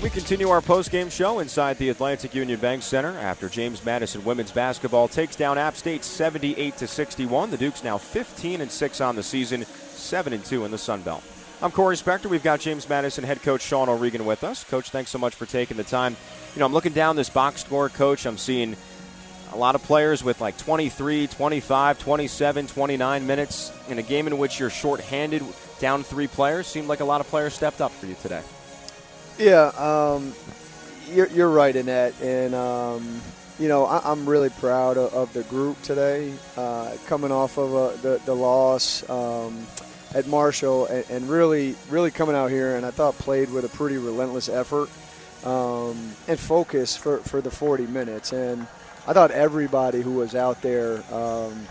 We 0.00 0.10
continue 0.10 0.48
our 0.48 0.60
post-game 0.60 1.10
show 1.10 1.40
inside 1.40 1.76
the 1.78 1.88
Atlantic 1.88 2.32
Union 2.32 2.60
Bank 2.60 2.84
Center 2.84 3.18
after 3.18 3.48
James 3.48 3.84
Madison 3.84 4.24
women's 4.24 4.52
basketball 4.52 5.08
takes 5.08 5.34
down 5.34 5.58
App 5.58 5.74
State 5.74 6.04
78 6.04 6.76
to 6.76 6.86
61. 6.86 7.50
The 7.50 7.56
Dukes 7.56 7.82
now 7.82 7.98
15 7.98 8.60
and 8.60 8.70
6 8.70 9.00
on 9.00 9.16
the 9.16 9.24
season, 9.24 9.64
7 9.64 10.32
and 10.32 10.44
2 10.44 10.64
in 10.64 10.70
the 10.70 10.78
Sun 10.78 11.02
Belt. 11.02 11.24
I'm 11.60 11.72
Corey 11.72 11.96
Spector. 11.96 12.26
We've 12.26 12.44
got 12.44 12.60
James 12.60 12.88
Madison 12.88 13.24
head 13.24 13.42
coach 13.42 13.60
Sean 13.62 13.88
O'Regan 13.88 14.24
with 14.24 14.44
us. 14.44 14.62
Coach, 14.62 14.90
thanks 14.90 15.10
so 15.10 15.18
much 15.18 15.34
for 15.34 15.46
taking 15.46 15.76
the 15.76 15.82
time. 15.82 16.16
You 16.54 16.60
know, 16.60 16.66
I'm 16.66 16.72
looking 16.72 16.92
down 16.92 17.16
this 17.16 17.28
box 17.28 17.64
score, 17.64 17.88
coach. 17.88 18.24
I'm 18.24 18.38
seeing 18.38 18.76
a 19.52 19.56
lot 19.56 19.74
of 19.74 19.82
players 19.82 20.22
with 20.22 20.40
like 20.40 20.56
23, 20.58 21.26
25, 21.26 21.98
27, 21.98 22.66
29 22.68 23.26
minutes 23.26 23.72
in 23.88 23.98
a 23.98 24.02
game 24.02 24.28
in 24.28 24.38
which 24.38 24.60
you're 24.60 24.70
shorthanded, 24.70 25.42
down 25.80 26.04
three 26.04 26.28
players. 26.28 26.68
Seemed 26.68 26.86
like 26.86 27.00
a 27.00 27.04
lot 27.04 27.20
of 27.20 27.26
players 27.26 27.52
stepped 27.52 27.80
up 27.80 27.90
for 27.90 28.06
you 28.06 28.14
today. 28.22 28.42
Yeah, 29.38 29.66
um, 29.78 30.34
you're, 31.12 31.28
you're, 31.28 31.48
right 31.48 31.74
in 31.74 31.86
that, 31.86 32.20
and 32.20 32.56
um, 32.56 33.20
you 33.60 33.68
know 33.68 33.84
I, 33.84 34.10
am 34.10 34.28
really 34.28 34.50
proud 34.50 34.96
of, 34.96 35.14
of, 35.14 35.32
the 35.32 35.44
group 35.44 35.80
today, 35.82 36.34
uh, 36.56 36.96
coming 37.06 37.30
off 37.30 37.56
of 37.56 37.72
uh, 37.72 37.90
the 38.02 38.20
the 38.24 38.34
loss 38.34 39.08
um, 39.08 39.64
at 40.12 40.26
Marshall, 40.26 40.86
and, 40.86 41.08
and, 41.08 41.30
really 41.30 41.76
really 41.88 42.10
coming 42.10 42.34
out 42.34 42.50
here, 42.50 42.74
and 42.74 42.84
I 42.84 42.90
thought 42.90 43.14
played 43.14 43.48
with 43.52 43.64
a 43.64 43.68
pretty 43.68 43.96
relentless 43.96 44.48
effort 44.48 44.90
um, 45.44 45.96
and 46.26 46.36
focus 46.36 46.96
for 46.96 47.18
for 47.18 47.40
the 47.40 47.50
40 47.50 47.86
minutes, 47.86 48.32
and 48.32 48.62
I 49.06 49.12
thought 49.12 49.30
everybody 49.30 50.02
who 50.02 50.14
was 50.14 50.34
out 50.34 50.62
there. 50.62 51.00
Um, 51.14 51.64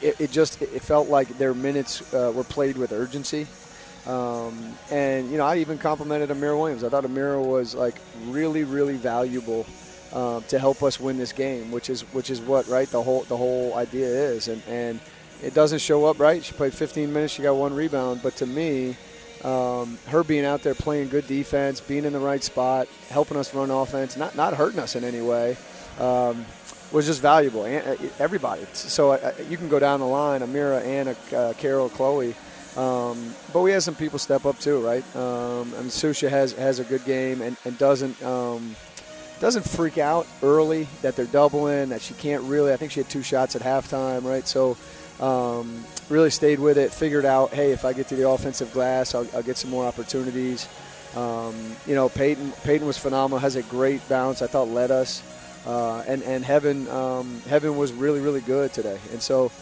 it, 0.00 0.18
it, 0.18 0.30
just 0.32 0.62
it 0.62 0.80
felt 0.80 1.08
like 1.08 1.28
their 1.36 1.52
minutes 1.52 2.12
uh, 2.14 2.32
were 2.34 2.42
played 2.42 2.78
with 2.78 2.90
urgency. 2.90 3.46
Um, 4.06 4.74
and 4.90 5.30
you 5.30 5.38
know, 5.38 5.46
I 5.46 5.58
even 5.58 5.78
complimented 5.78 6.30
Amira 6.30 6.58
Williams. 6.58 6.82
I 6.82 6.88
thought 6.88 7.04
Amira 7.04 7.44
was 7.44 7.74
like 7.74 7.96
really, 8.26 8.64
really 8.64 8.96
valuable 8.96 9.64
uh, 10.12 10.40
to 10.40 10.58
help 10.58 10.82
us 10.82 10.98
win 10.98 11.18
this 11.18 11.32
game, 11.32 11.70
which 11.70 11.88
is 11.88 12.02
which 12.12 12.30
is 12.30 12.40
what 12.40 12.66
right 12.68 12.88
the 12.88 13.02
whole 13.02 13.22
the 13.24 13.36
whole 13.36 13.74
idea 13.74 14.06
is. 14.06 14.48
And 14.48 14.62
and 14.68 15.00
it 15.42 15.54
doesn't 15.54 15.78
show 15.78 16.04
up 16.06 16.18
right. 16.18 16.44
She 16.44 16.52
played 16.52 16.74
15 16.74 17.12
minutes. 17.12 17.32
She 17.34 17.42
got 17.42 17.56
one 17.56 17.74
rebound, 17.74 18.20
but 18.22 18.36
to 18.36 18.46
me. 18.46 18.96
Um, 19.44 19.98
her 20.06 20.22
being 20.22 20.44
out 20.44 20.62
there 20.62 20.72
playing 20.72 21.08
good 21.08 21.26
defense, 21.26 21.80
being 21.80 22.04
in 22.04 22.12
the 22.12 22.20
right 22.20 22.44
spot, 22.44 22.86
helping 23.08 23.36
us 23.36 23.52
run 23.52 23.72
offense, 23.72 24.16
not 24.16 24.36
not 24.36 24.54
hurting 24.54 24.78
us 24.78 24.94
in 24.94 25.02
any 25.02 25.20
way, 25.20 25.56
um, 25.98 26.46
was 26.92 27.06
just 27.06 27.20
valuable. 27.20 27.62
Uh, 27.62 27.96
everybody. 28.20 28.64
So 28.72 29.10
uh, 29.12 29.32
you 29.50 29.56
can 29.56 29.68
go 29.68 29.80
down 29.80 29.98
the 29.98 30.06
line, 30.06 30.42
Amira, 30.42 30.84
Anna, 30.84 31.16
uh, 31.36 31.54
Carol, 31.54 31.88
Chloe. 31.88 32.36
Um, 32.76 33.34
but 33.52 33.60
we 33.60 33.70
had 33.70 33.82
some 33.82 33.94
people 33.94 34.18
step 34.18 34.46
up 34.46 34.58
too, 34.58 34.80
right? 34.80 35.04
Um, 35.14 35.74
and 35.74 35.90
Susha 35.90 36.28
has 36.30 36.52
has 36.54 36.78
a 36.78 36.84
good 36.84 37.04
game 37.04 37.42
and, 37.42 37.56
and 37.64 37.76
doesn't 37.78 38.22
um, 38.22 38.74
doesn't 39.40 39.64
freak 39.64 39.98
out 39.98 40.26
early 40.42 40.86
that 41.02 41.16
they're 41.16 41.26
doubling 41.26 41.90
that 41.90 42.00
she 42.00 42.14
can't 42.14 42.42
really. 42.44 42.72
I 42.72 42.76
think 42.76 42.92
she 42.92 43.00
had 43.00 43.10
two 43.10 43.22
shots 43.22 43.56
at 43.56 43.62
halftime, 43.62 44.24
right? 44.24 44.46
So 44.46 44.76
um, 45.20 45.84
really 46.08 46.30
stayed 46.30 46.60
with 46.60 46.78
it, 46.78 46.92
figured 46.92 47.24
out, 47.24 47.50
hey, 47.50 47.72
if 47.72 47.84
I 47.84 47.92
get 47.92 48.08
to 48.08 48.16
the 48.16 48.28
offensive 48.28 48.72
glass, 48.72 49.14
I'll, 49.14 49.26
I'll 49.34 49.42
get 49.42 49.56
some 49.56 49.70
more 49.70 49.84
opportunities. 49.84 50.68
Um, 51.14 51.54
you 51.86 51.94
know, 51.94 52.08
Peyton 52.08 52.52
Peyton 52.64 52.86
was 52.86 52.96
phenomenal, 52.96 53.38
has 53.38 53.56
a 53.56 53.62
great 53.64 54.06
bounce. 54.08 54.40
I 54.40 54.46
thought 54.46 54.68
led 54.68 54.90
us, 54.90 55.22
uh, 55.66 56.04
and 56.08 56.22
and 56.22 56.42
Heaven 56.42 56.88
um, 56.88 57.42
Heaven 57.46 57.76
was 57.76 57.92
really 57.92 58.20
really 58.20 58.40
good 58.40 58.72
today, 58.72 58.98
and 59.12 59.20
so 59.20 59.52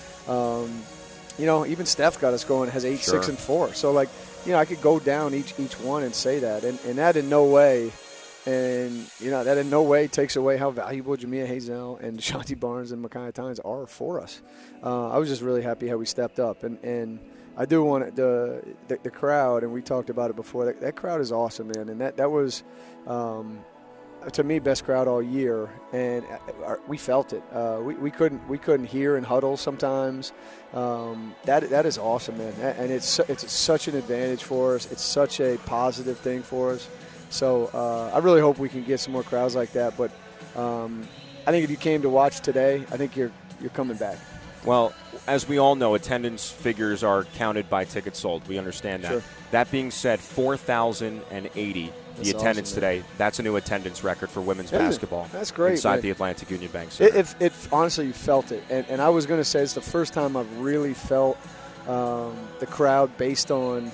you 1.39 1.47
know, 1.47 1.67
even 1.67 1.87
Steph 1.87 2.21
got 2.21 2.35
us 2.35 2.45
going. 2.45 2.71
Has 2.71 2.85
eight, 2.85 3.01
sure. 3.01 3.15
six, 3.15 3.29
and 3.29 3.39
four. 3.39 3.73
So 3.75 3.93
like, 3.93 4.09
you 4.45 4.53
know, 4.53 4.59
I 4.59 4.65
could 4.65 4.81
go 4.81 4.99
down 4.99 5.35
each 5.35 5.55
each 5.59 5.79
one 5.81 6.03
and 6.03 6.15
say 6.15 6.41
that, 6.41 6.65
and 6.65 6.79
and 6.87 6.99
that 6.99 7.17
in 7.17 7.29
no 7.29 7.45
way, 7.45 7.93
and 8.47 9.09
you 9.21 9.31
know, 9.31 9.45
that 9.45 9.59
in 9.59 9.71
no 9.71 9.83
way 9.83 10.09
takes 10.09 10.37
away 10.37 10.57
how 10.57 10.71
valuable 10.71 11.17
Jamia 11.17 11.47
Hazel 11.47 11.97
and 11.99 12.19
Shanti 12.21 12.59
Barnes 12.59 12.93
and 12.93 13.05
Makai 13.05 13.33
Tynes 13.33 13.61
are 13.61 13.87
for 13.87 14.21
us. 14.21 14.43
Uh, 14.83 15.11
I 15.11 15.19
was 15.19 15.29
just 15.29 15.43
really 15.43 15.63
happy 15.63 15.89
how 15.89 15.97
we 15.97 16.07
stepped 16.07 16.41
up, 16.41 16.63
and 16.63 16.79
and. 16.83 17.19
I 17.57 17.67
do 17.67 17.83
want 17.85 18.17
the, 18.17 18.63
the, 18.89 18.99
the 19.03 19.11
crowd, 19.11 19.65
and 19.65 19.73
we 19.73 19.83
talked 19.83 20.09
about 20.09 20.31
it 20.31 20.37
before. 20.37 20.65
That, 20.65 20.81
that 20.81 20.97
crowd 20.97 21.21
is 21.21 21.31
awesome, 21.31 21.67
man, 21.67 21.91
and 21.91 22.01
that 22.01 22.17
that 22.17 22.31
was 22.31 22.63
um, 23.07 23.59
to 24.33 24.45
me 24.45 24.59
best 24.59 24.85
crowd 24.85 25.09
all 25.09 25.23
year, 25.23 25.71
and 25.93 26.25
uh, 26.65 26.77
we 26.87 26.97
felt 26.97 27.33
it. 27.33 27.43
Uh, 27.53 27.81
we, 27.83 27.95
we 27.95 28.11
couldn't 28.11 28.47
we 28.49 28.59
couldn't 28.59 28.87
hear 28.87 29.17
in 29.17 29.25
huddles 29.25 29.61
sometimes. 29.61 30.33
Um, 30.75 31.35
that 31.45 31.71
that 31.71 31.87
is 31.87 31.99
awesome, 31.99 32.39
man, 32.39 32.53
and 32.61 32.91
it's 32.91 33.19
it's 33.21 33.51
such 33.51 33.89
an 33.89 33.97
advantage 33.97 34.43
for 34.43 34.75
us. 34.75 34.91
It's 34.91 35.03
such 35.05 35.41
a 35.41 35.57
positive 35.67 36.19
thing 36.19 36.43
for 36.43 36.73
us. 36.73 36.89
So 37.31 37.71
uh, 37.73 38.11
I 38.15 38.19
really 38.19 38.41
hope 38.41 38.59
we 38.59 38.69
can 38.69 38.85
get 38.85 39.01
some 39.01 39.13
more 39.13 39.23
crowds 39.23 39.55
like 39.55 39.73
that. 39.73 39.97
But 39.97 40.11
um, 40.57 41.07
I 41.47 41.51
think 41.51 41.65
if 41.65 41.71
you 41.71 41.77
came 41.77 42.03
to 42.03 42.11
watch 42.11 42.41
today, 42.41 42.85
I 42.91 42.97
think 42.97 43.17
you're 43.17 43.33
you're 43.61 43.71
coming 43.71 43.97
back. 43.97 44.19
Well, 44.65 44.93
as 45.27 45.49
we 45.49 45.59
all 45.59 45.75
know, 45.75 45.95
attendance 45.95 46.51
figures 46.51 47.03
are 47.03 47.25
counted 47.25 47.71
by 47.71 47.85
tickets 47.85 48.19
sold. 48.19 48.47
We 48.47 48.59
understand 48.59 49.05
that. 49.05 49.13
Sure. 49.13 49.23
That 49.53 49.71
being 49.71 49.91
said, 49.91 50.21
4,080 50.21 51.93
the 52.23 52.31
attendance 52.31 52.71
awesome, 52.71 52.83
today. 52.83 53.03
That's 53.19 53.39
a 53.39 53.43
new 53.43 53.57
attendance 53.57 54.05
record 54.05 54.31
for 54.31 54.41
women's 54.41 54.71
basketball. 54.71 55.29
That's 55.33 55.51
great. 55.51 55.73
Inside 55.73 55.97
man. 55.97 56.01
the 56.03 56.11
Atlantic 56.11 56.51
Union 56.51 56.71
Bank 56.71 56.93
Center. 56.93 57.17
It, 57.17 57.35
it, 57.41 57.43
it 57.47 57.53
honestly, 57.73 58.07
you 58.07 58.13
felt 58.13 58.53
it. 58.53 58.63
And, 58.71 58.87
and 58.89 59.03
I 59.03 59.09
was 59.09 59.27
going 59.27 59.41
to 59.41 59.45
say 59.45 59.63
it's 59.63 59.75
the 59.75 59.81
first 59.81 60.13
time 60.13 60.37
I've 60.37 60.59
really 60.59 60.95
felt 60.95 61.39
um, 61.89 62.37
the 62.59 62.67
crowd 62.67 63.17
based 63.17 63.51
on 63.51 63.91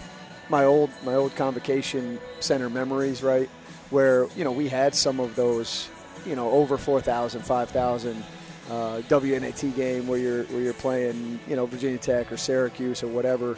my 0.49 0.65
old 0.65 0.91
my 1.05 1.15
old 1.15 1.35
convocation 1.37 2.19
center 2.41 2.71
memories, 2.71 3.23
right? 3.23 3.49
Where, 3.91 4.27
you 4.37 4.45
know, 4.45 4.53
we 4.53 4.69
had 4.69 4.95
some 4.95 5.21
of 5.21 5.37
those, 5.37 5.89
you 6.25 6.37
know, 6.37 6.51
over 6.51 6.77
4,000, 6.77 7.43
5,000 7.43 8.25
uh, 8.69 8.73
WNIT 9.09 9.77
game 9.77 10.07
where 10.07 10.19
you're 10.19 10.45
where 10.45 10.61
you're 10.61 10.75
playing, 10.75 11.39
you 11.49 11.57
know, 11.57 11.67
Virginia 11.67 11.99
Tech 11.99 12.33
or 12.33 12.37
Syracuse 12.37 13.03
or 13.03 13.09
whatever. 13.09 13.57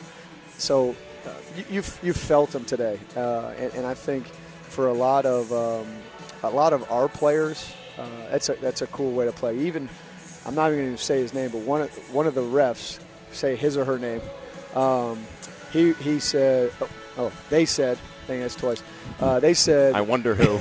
So 0.59 0.95
uh, 1.27 1.31
you, 1.57 1.65
you've, 1.71 2.01
you've 2.03 2.17
felt 2.17 2.51
them 2.51 2.65
today, 2.65 2.99
uh, 3.17 3.53
and, 3.59 3.75
and, 3.75 3.87
I 3.87 3.95
think 3.95 4.27
for 4.69 4.89
a 4.89 4.93
lot 4.93 5.27
of 5.27 5.53
um, 5.53 5.87
a 6.43 6.51
lot 6.51 6.73
of 6.73 6.91
our 6.91 7.09
players, 7.09 7.73
uh, 7.99 8.07
that's 8.31 8.49
a 8.49 8.55
that's 8.55 8.83
a 8.83 8.87
cool 8.89 9.13
way 9.13 9.25
to 9.25 9.33
play. 9.33 9.59
Even 9.59 9.89
I'm 10.47 10.55
not 10.55 10.73
even 10.73 10.85
going 10.85 10.97
to 10.97 11.03
say 11.03 11.21
his 11.21 11.35
name, 11.35 11.51
but 11.51 11.61
one 11.61 11.83
of, 11.83 12.15
one 12.15 12.27
of 12.27 12.35
the 12.35 12.43
refs 12.43 12.99
say 13.33 13.57
his 13.57 13.77
or 13.77 13.85
her 13.85 13.99
name. 13.99 14.23
Um, 14.75 15.25
he 15.73 15.93
he 15.95 16.19
said, 16.19 16.73
oh, 16.81 16.89
oh, 17.19 17.33
they 17.51 17.65
said, 17.65 17.99
I 17.99 18.27
think 18.27 18.43
that's 18.43 18.55
twice. 18.55 18.83
Uh, 19.21 19.41
they 19.41 19.55
said, 19.55 19.95
I 19.95 20.01
wonder 20.01 20.35
who. 20.35 20.59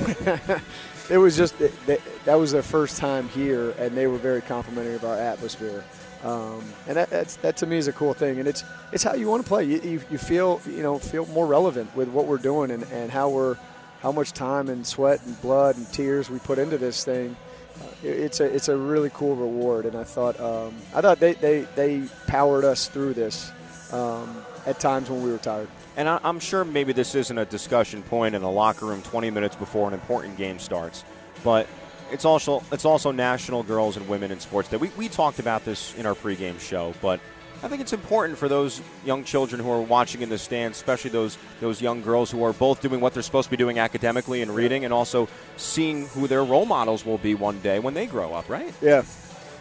it 1.14 1.18
was 1.18 1.36
just 1.36 1.58
they, 1.58 1.98
that 2.24 2.34
was 2.34 2.52
their 2.52 2.62
first 2.62 2.98
time 2.98 3.28
here, 3.30 3.70
and 3.78 3.96
they 3.96 4.06
were 4.06 4.18
very 4.18 4.42
complimentary 4.42 4.94
of 4.94 5.04
our 5.04 5.16
atmosphere. 5.16 5.84
Um, 6.24 6.64
and 6.88 6.96
that, 6.96 7.10
that's, 7.10 7.36
that 7.36 7.56
to 7.58 7.66
me 7.66 7.76
is 7.76 7.86
a 7.86 7.92
cool 7.92 8.12
thing, 8.12 8.40
and 8.40 8.48
it's 8.48 8.64
it's 8.92 9.04
how 9.04 9.14
you 9.14 9.28
want 9.28 9.42
to 9.42 9.48
play. 9.48 9.64
You, 9.64 9.80
you, 9.80 10.00
you, 10.10 10.18
feel 10.18 10.60
you 10.66 10.82
know 10.82 10.98
feel 10.98 11.26
more 11.26 11.46
relevant 11.46 11.94
with 11.94 12.08
what 12.08 12.26
we're 12.26 12.38
doing 12.38 12.72
and, 12.72 12.82
and 12.92 13.10
how 13.10 13.30
we're 13.30 13.56
how 14.00 14.12
much 14.12 14.32
time 14.32 14.68
and 14.68 14.86
sweat 14.86 15.24
and 15.26 15.40
blood 15.40 15.76
and 15.76 15.90
tears 15.92 16.30
we 16.30 16.38
put 16.38 16.58
into 16.58 16.78
this 16.78 17.04
thing. 17.04 17.36
Uh, 17.80 17.86
it's 18.02 18.40
a 18.40 18.44
it's 18.44 18.68
a 18.68 18.76
really 18.76 19.10
cool 19.10 19.36
reward, 19.36 19.86
and 19.86 19.96
I 19.96 20.04
thought 20.04 20.38
um, 20.40 20.74
I 20.94 21.00
thought 21.00 21.20
they, 21.20 21.34
they, 21.34 21.60
they 21.74 22.02
powered 22.26 22.64
us 22.64 22.88
through 22.88 23.14
this 23.14 23.52
um, 23.92 24.44
at 24.66 24.80
times 24.80 25.10
when 25.10 25.22
we 25.22 25.30
were 25.30 25.38
tired. 25.38 25.68
And 25.96 26.08
I, 26.08 26.20
I'm 26.22 26.40
sure 26.40 26.64
maybe 26.64 26.92
this 26.92 27.14
isn't 27.14 27.38
a 27.38 27.44
discussion 27.44 28.02
point 28.02 28.34
in 28.34 28.42
the 28.42 28.50
locker 28.50 28.86
room 28.86 29.02
20 29.02 29.30
minutes 29.30 29.56
before 29.56 29.88
an 29.88 29.94
important 29.94 30.36
game 30.36 30.58
starts, 30.58 31.04
but 31.44 31.66
it's 32.10 32.24
also 32.24 32.62
it's 32.72 32.84
also 32.84 33.12
National 33.12 33.62
Girls 33.62 33.96
and 33.96 34.08
Women 34.08 34.30
in 34.30 34.40
Sports 34.40 34.68
Day. 34.68 34.76
We, 34.76 34.90
we 34.96 35.08
talked 35.08 35.38
about 35.38 35.64
this 35.64 35.94
in 35.96 36.06
our 36.06 36.14
pregame 36.14 36.58
show, 36.60 36.94
but 37.00 37.20
I 37.60 37.66
think 37.66 37.80
it's 37.80 37.92
important 37.92 38.38
for 38.38 38.48
those 38.48 38.80
young 39.04 39.24
children 39.24 39.60
who 39.60 39.70
are 39.70 39.80
watching 39.80 40.22
in 40.22 40.28
the 40.28 40.38
stands, 40.38 40.78
especially 40.78 41.10
those 41.10 41.36
those 41.60 41.82
young 41.82 42.02
girls 42.02 42.30
who 42.30 42.44
are 42.44 42.52
both 42.52 42.80
doing 42.80 43.00
what 43.00 43.14
they're 43.14 43.22
supposed 43.22 43.46
to 43.46 43.50
be 43.50 43.56
doing 43.56 43.80
academically 43.80 44.42
and 44.42 44.54
reading, 44.54 44.84
and 44.84 44.94
also 44.94 45.28
seeing 45.56 46.06
who 46.08 46.28
their 46.28 46.44
role 46.44 46.66
models 46.66 47.04
will 47.04 47.18
be 47.18 47.34
one 47.34 47.58
day 47.60 47.80
when 47.80 47.94
they 47.94 48.06
grow 48.06 48.32
up. 48.32 48.48
Right? 48.48 48.72
Yeah, 48.80 49.02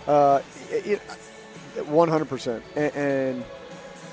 uh, 0.05 0.41
one 1.85 2.07
hundred 2.07 2.29
percent. 2.29 2.63
And 2.75 3.43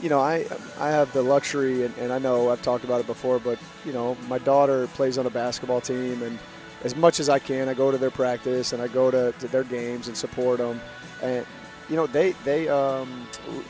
you 0.01 0.09
know, 0.09 0.21
I 0.21 0.47
I 0.79 0.89
have 0.89 1.13
the 1.13 1.23
luxury, 1.23 1.85
and, 1.85 1.95
and 1.99 2.11
I 2.11 2.19
know 2.19 2.51
I've 2.51 2.63
talked 2.63 2.85
about 2.85 3.01
it 3.01 3.07
before, 3.07 3.39
but 3.39 3.59
you 3.85 3.93
know, 3.93 4.17
my 4.29 4.39
daughter 4.39 4.87
plays 4.89 5.19
on 5.19 5.27
a 5.27 5.31
basketball 5.31 5.83
team, 5.83 6.23
and 6.23 6.39
as 6.85 6.97
much 6.97 7.21
as 7.21 7.29
I 7.29 7.39
can, 7.39 7.69
I 7.69 7.75
go 7.75 7.91
to 7.91 7.99
their 7.99 8.11
practice 8.11 8.73
and 8.73 8.83
I 8.83 8.89
go 8.89 9.11
to, 9.11 9.33
to 9.33 9.49
their 9.49 9.65
games 9.65 10.09
and 10.09 10.17
support 10.17 10.59
them. 10.59 10.81
And 11.23 11.47
you 11.89 11.97
know, 11.97 12.07
they 12.07 12.33
they 12.45 12.69
um, 12.69 13.09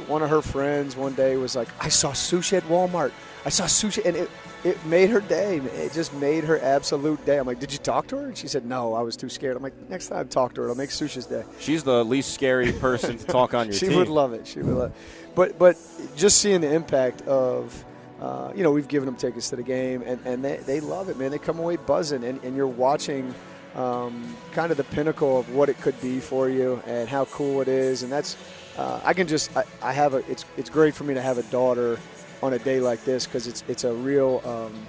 one 0.06 0.22
of 0.22 0.30
her 0.30 0.42
friends 0.42 0.96
one 0.96 1.14
day 1.14 1.36
was 1.36 1.56
like, 1.56 1.68
I 1.80 1.88
saw 1.88 2.12
sushi 2.12 2.56
at 2.56 2.62
Walmart. 2.64 3.12
I 3.44 3.48
saw 3.50 3.64
sushi, 3.64 4.04
and 4.04 4.16
it 4.16 4.30
it 4.64 4.84
made 4.86 5.10
her 5.10 5.20
day. 5.20 5.58
It 5.58 5.92
just 5.92 6.14
made 6.14 6.44
her 6.44 6.58
absolute 6.60 7.24
day. 7.26 7.38
I'm 7.38 7.46
like, 7.46 7.60
did 7.60 7.72
you 7.72 7.78
talk 7.78 8.06
to 8.08 8.16
her? 8.16 8.26
And 8.26 8.38
she 8.38 8.48
said, 8.48 8.64
no, 8.64 8.94
I 8.94 9.02
was 9.02 9.16
too 9.16 9.28
scared. 9.28 9.56
I'm 9.56 9.62
like, 9.62 9.74
next 9.90 10.08
time 10.08 10.26
talk 10.28 10.54
to 10.54 10.62
her. 10.62 10.68
It'll 10.68 10.76
make 10.76 10.90
Susha's 10.90 11.26
day. 11.26 11.44
She's 11.60 11.84
the 11.84 12.04
least 12.04 12.32
scary 12.32 12.72
person 12.72 13.18
to 13.18 13.26
talk 13.26 13.52
on 13.52 13.66
your 13.66 13.74
she 13.74 13.86
team. 13.86 13.90
She 13.92 13.98
would 13.98 14.08
love 14.08 14.32
it. 14.32 14.46
She 14.46 14.60
would 14.60 14.74
love. 14.74 14.90
It. 14.90 14.96
But 15.34 15.58
but 15.58 15.76
just 16.16 16.38
seeing 16.40 16.62
the 16.62 16.72
impact 16.72 17.22
of 17.22 17.84
uh, 18.20 18.52
you 18.54 18.62
know, 18.62 18.70
we've 18.70 18.88
given 18.88 19.06
them 19.06 19.16
tickets 19.16 19.50
to 19.50 19.56
the 19.56 19.62
game, 19.62 20.02
and, 20.06 20.24
and 20.24 20.42
they, 20.42 20.56
they 20.58 20.80
love 20.80 21.10
it, 21.10 21.18
man. 21.18 21.30
They 21.30 21.38
come 21.38 21.58
away 21.58 21.76
buzzing, 21.76 22.24
and, 22.24 22.42
and 22.42 22.56
you're 22.56 22.66
watching 22.66 23.34
um, 23.74 24.36
kind 24.52 24.70
of 24.70 24.76
the 24.76 24.84
pinnacle 24.84 25.38
of 25.38 25.54
what 25.54 25.68
it 25.68 25.80
could 25.80 26.00
be 26.00 26.20
for 26.20 26.48
you 26.48 26.82
and 26.86 27.08
how 27.08 27.24
cool 27.26 27.60
it 27.60 27.68
is. 27.68 28.02
And 28.02 28.12
that's, 28.12 28.36
uh, 28.76 29.00
I 29.04 29.14
can 29.14 29.26
just, 29.26 29.56
I, 29.56 29.64
I, 29.82 29.92
have 29.92 30.14
a, 30.14 30.18
it's, 30.30 30.44
it's 30.56 30.70
great 30.70 30.94
for 30.94 31.04
me 31.04 31.14
to 31.14 31.22
have 31.22 31.38
a 31.38 31.42
daughter 31.44 31.98
on 32.42 32.52
a 32.52 32.58
day 32.58 32.80
like 32.80 33.04
this 33.04 33.26
because 33.26 33.46
it's, 33.46 33.64
it's 33.68 33.84
a 33.84 33.92
real, 33.92 34.42
um, 34.44 34.86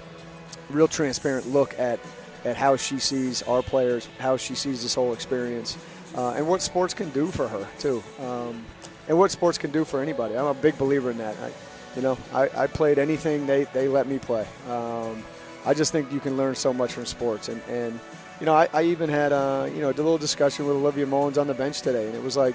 real 0.70 0.88
transparent 0.88 1.46
look 1.48 1.78
at, 1.78 1.98
at 2.44 2.56
how 2.56 2.76
she 2.76 2.98
sees 2.98 3.42
our 3.42 3.62
players, 3.62 4.08
how 4.18 4.36
she 4.36 4.54
sees 4.54 4.82
this 4.82 4.94
whole 4.94 5.12
experience, 5.12 5.76
uh, 6.14 6.32
and 6.32 6.46
what 6.48 6.62
sports 6.62 6.94
can 6.94 7.10
do 7.10 7.26
for 7.26 7.48
her, 7.48 7.66
too. 7.78 8.02
Um, 8.20 8.64
and 9.08 9.18
what 9.18 9.30
sports 9.30 9.58
can 9.58 9.70
do 9.70 9.84
for 9.84 10.00
anybody. 10.00 10.36
I'm 10.36 10.46
a 10.46 10.54
big 10.54 10.76
believer 10.78 11.10
in 11.10 11.18
that. 11.18 11.36
I, 11.40 11.52
you 11.94 12.02
know, 12.02 12.18
I, 12.32 12.48
I 12.54 12.66
played 12.66 12.98
anything 12.98 13.46
they, 13.46 13.64
they 13.64 13.88
let 13.88 14.06
me 14.06 14.18
play. 14.18 14.46
Um, 14.68 15.24
I 15.64 15.74
just 15.74 15.92
think 15.92 16.12
you 16.12 16.20
can 16.20 16.36
learn 16.36 16.54
so 16.54 16.72
much 16.72 16.92
from 16.92 17.06
sports. 17.06 17.48
And, 17.48 17.60
and 17.68 17.98
you 18.40 18.46
know, 18.46 18.54
I, 18.54 18.68
I 18.72 18.82
even 18.84 19.08
had, 19.08 19.32
a, 19.32 19.70
you 19.74 19.80
know, 19.80 19.88
a 19.88 19.92
little 19.92 20.18
discussion 20.18 20.66
with 20.66 20.76
Olivia 20.76 21.06
Mullins 21.06 21.38
on 21.38 21.46
the 21.46 21.54
bench 21.54 21.80
today. 21.80 22.06
And 22.06 22.14
it 22.14 22.22
was 22.22 22.36
like, 22.36 22.54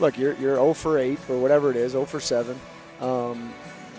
look, 0.00 0.18
you're, 0.18 0.34
you're 0.34 0.56
0 0.56 0.74
for 0.74 0.98
8 0.98 1.18
or 1.28 1.38
whatever 1.38 1.70
it 1.70 1.76
is, 1.76 1.92
0 1.92 2.04
for 2.06 2.20
7. 2.20 2.58
Um, 3.00 3.52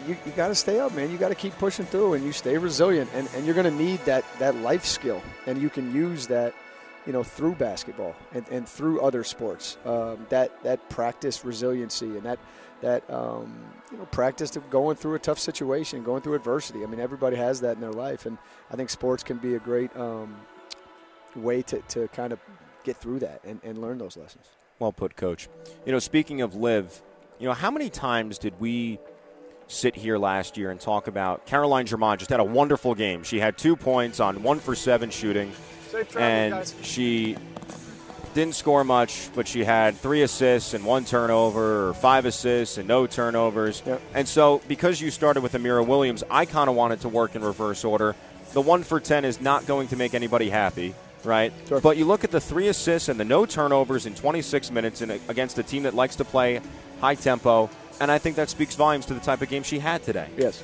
you, 0.07 0.17
you 0.25 0.31
got 0.33 0.49
to 0.49 0.55
stay 0.55 0.79
up, 0.79 0.93
man. 0.93 1.11
You 1.11 1.17
got 1.17 1.29
to 1.29 1.35
keep 1.35 1.53
pushing 1.57 1.85
through 1.85 2.15
and 2.15 2.25
you 2.25 2.31
stay 2.31 2.57
resilient. 2.57 3.09
And, 3.13 3.29
and 3.35 3.45
you're 3.45 3.55
going 3.55 3.71
to 3.71 3.83
need 3.83 3.99
that, 4.05 4.25
that 4.39 4.55
life 4.57 4.85
skill. 4.85 5.21
And 5.47 5.61
you 5.61 5.69
can 5.69 5.93
use 5.95 6.27
that 6.27 6.53
you 7.05 7.11
know, 7.11 7.23
through 7.23 7.55
basketball 7.55 8.15
and, 8.33 8.47
and 8.49 8.67
through 8.67 9.01
other 9.01 9.23
sports. 9.23 9.77
Um, 9.85 10.25
that 10.29 10.63
that 10.63 10.89
practice 10.89 11.43
resiliency 11.43 12.05
and 12.05 12.23
that 12.23 12.39
that 12.81 13.09
um, 13.09 13.53
you 13.91 13.97
know 13.97 14.05
practice 14.05 14.55
of 14.55 14.69
going 14.69 14.95
through 14.95 15.15
a 15.15 15.19
tough 15.19 15.39
situation, 15.39 16.03
going 16.03 16.21
through 16.21 16.35
adversity. 16.35 16.83
I 16.83 16.85
mean, 16.85 16.99
everybody 16.99 17.35
has 17.35 17.61
that 17.61 17.75
in 17.75 17.81
their 17.81 17.91
life, 17.91 18.25
and 18.25 18.37
I 18.71 18.75
think 18.75 18.89
sports 18.89 19.23
can 19.23 19.37
be 19.37 19.55
a 19.55 19.59
great 19.59 19.95
um, 19.97 20.35
way 21.35 21.61
to, 21.63 21.79
to 21.79 22.07
kind 22.09 22.33
of 22.33 22.39
get 22.83 22.97
through 22.97 23.19
that 23.19 23.41
and, 23.43 23.59
and 23.63 23.79
learn 23.79 23.97
those 23.97 24.17
lessons. 24.17 24.45
Well 24.79 24.91
put, 24.91 25.15
Coach. 25.15 25.47
You 25.85 25.91
know, 25.91 25.99
speaking 25.99 26.41
of 26.41 26.55
live, 26.55 27.01
you 27.39 27.47
know, 27.47 27.53
how 27.53 27.71
many 27.71 27.89
times 27.89 28.37
did 28.37 28.59
we 28.59 28.99
sit 29.67 29.95
here 29.95 30.17
last 30.17 30.57
year 30.57 30.71
and 30.71 30.79
talk 30.79 31.07
about 31.07 31.45
Caroline 31.45 31.85
Germond 31.85 32.17
just 32.17 32.29
had 32.29 32.39
a 32.39 32.43
wonderful 32.43 32.95
game. 32.95 33.23
She 33.23 33.39
had 33.39 33.57
two 33.57 33.75
points 33.75 34.19
on 34.19 34.43
one 34.43 34.59
for 34.59 34.75
seven 34.75 35.09
shooting 35.09 35.51
and 36.17 36.53
guys. 36.53 36.75
she 36.81 37.37
didn't 38.33 38.55
score 38.55 38.83
much, 38.83 39.29
but 39.35 39.47
she 39.47 39.63
had 39.63 39.95
three 39.95 40.23
assists 40.23 40.73
and 40.73 40.85
one 40.85 41.05
turnover, 41.05 41.89
or 41.89 41.93
five 41.93 42.25
assists 42.25 42.77
and 42.77 42.87
no 42.87 43.05
turnovers. 43.05 43.83
Yep. 43.85 44.01
And 44.15 44.27
so, 44.27 44.61
because 44.67 44.99
you 44.99 45.11
started 45.11 45.41
with 45.41 45.53
Amira 45.53 45.85
Williams, 45.85 46.23
I 46.29 46.45
kind 46.45 46.69
of 46.69 46.75
wanted 46.75 47.01
to 47.01 47.09
work 47.09 47.35
in 47.35 47.43
reverse 47.43 47.83
order. 47.83 48.15
The 48.53 48.61
one 48.61 48.83
for 48.83 48.99
10 48.99 49.25
is 49.25 49.39
not 49.39 49.65
going 49.65 49.87
to 49.89 49.95
make 49.95 50.13
anybody 50.13 50.49
happy, 50.49 50.95
right? 51.23 51.53
Sure. 51.67 51.81
But 51.81 51.97
you 51.97 52.05
look 52.05 52.23
at 52.23 52.31
the 52.31 52.41
three 52.41 52.67
assists 52.67 53.09
and 53.09 53.19
the 53.19 53.25
no 53.25 53.45
turnovers 53.45 54.05
in 54.05 54.15
26 54.15 54.71
minutes 54.71 55.01
in 55.01 55.11
a, 55.11 55.19
against 55.27 55.57
a 55.57 55.63
team 55.63 55.83
that 55.83 55.93
likes 55.93 56.15
to 56.17 56.25
play 56.25 56.61
high 56.99 57.15
tempo, 57.15 57.69
and 57.99 58.11
I 58.11 58.17
think 58.17 58.35
that 58.37 58.49
speaks 58.49 58.75
volumes 58.75 59.05
to 59.07 59.13
the 59.13 59.19
type 59.19 59.41
of 59.41 59.49
game 59.49 59.63
she 59.63 59.79
had 59.79 60.03
today. 60.03 60.29
Yes 60.37 60.61